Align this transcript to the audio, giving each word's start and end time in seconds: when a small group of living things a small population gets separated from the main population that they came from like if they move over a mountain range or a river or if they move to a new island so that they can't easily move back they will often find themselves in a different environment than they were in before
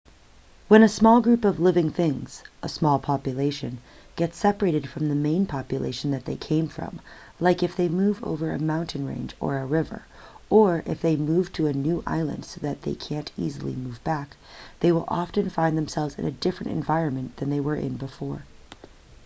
when 0.67 0.81
a 0.81 0.89
small 0.89 1.21
group 1.21 1.45
of 1.45 1.59
living 1.59 1.91
things 1.91 2.43
a 2.63 2.67
small 2.67 2.97
population 2.97 3.77
gets 4.15 4.35
separated 4.35 4.89
from 4.89 5.07
the 5.09 5.13
main 5.13 5.45
population 5.45 6.09
that 6.09 6.25
they 6.25 6.35
came 6.35 6.67
from 6.67 6.99
like 7.39 7.61
if 7.61 7.75
they 7.75 7.87
move 7.87 8.23
over 8.23 8.51
a 8.51 8.57
mountain 8.57 9.05
range 9.05 9.35
or 9.39 9.59
a 9.59 9.65
river 9.67 10.01
or 10.49 10.81
if 10.87 11.03
they 11.03 11.15
move 11.15 11.53
to 11.53 11.67
a 11.67 11.71
new 11.73 12.01
island 12.07 12.43
so 12.45 12.59
that 12.61 12.81
they 12.81 12.95
can't 12.95 13.31
easily 13.37 13.75
move 13.75 14.03
back 14.03 14.35
they 14.79 14.91
will 14.91 15.05
often 15.07 15.51
find 15.51 15.77
themselves 15.77 16.15
in 16.17 16.25
a 16.25 16.31
different 16.31 16.71
environment 16.71 17.37
than 17.37 17.51
they 17.51 17.59
were 17.59 17.75
in 17.75 17.95
before 17.95 18.41